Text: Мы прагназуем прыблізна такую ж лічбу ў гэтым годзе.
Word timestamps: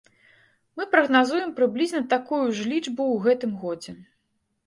Мы 0.79 0.83
прагназуем 0.93 1.51
прыблізна 1.59 2.01
такую 2.13 2.41
ж 2.59 2.67
лічбу 2.71 3.03
ў 3.11 3.15
гэтым 3.27 3.51
годзе. 3.65 3.97